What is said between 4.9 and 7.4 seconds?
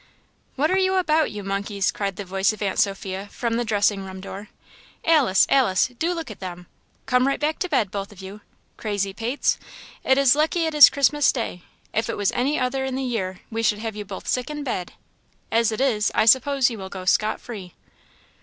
"Alice, Alice! do look at them. Come right